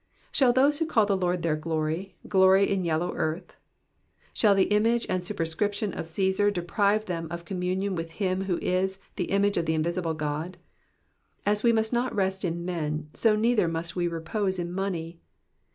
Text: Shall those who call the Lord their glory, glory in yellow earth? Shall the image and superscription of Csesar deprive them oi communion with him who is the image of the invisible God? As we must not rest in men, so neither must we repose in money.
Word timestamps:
Shall 0.31 0.51
those 0.51 0.79
who 0.79 0.87
call 0.87 1.05
the 1.05 1.15
Lord 1.15 1.43
their 1.43 1.55
glory, 1.55 2.15
glory 2.27 2.67
in 2.73 2.83
yellow 2.83 3.13
earth? 3.13 3.55
Shall 4.33 4.55
the 4.55 4.63
image 4.73 5.05
and 5.07 5.23
superscription 5.23 5.93
of 5.93 6.07
Csesar 6.07 6.51
deprive 6.51 7.05
them 7.05 7.27
oi 7.31 7.37
communion 7.37 7.93
with 7.93 8.13
him 8.13 8.45
who 8.45 8.57
is 8.63 8.97
the 9.15 9.25
image 9.25 9.57
of 9.57 9.67
the 9.67 9.75
invisible 9.75 10.15
God? 10.15 10.57
As 11.45 11.61
we 11.61 11.71
must 11.71 11.93
not 11.93 12.15
rest 12.15 12.43
in 12.43 12.65
men, 12.65 13.11
so 13.13 13.35
neither 13.35 13.67
must 13.67 13.95
we 13.95 14.07
repose 14.07 14.57
in 14.57 14.73
money. 14.73 15.19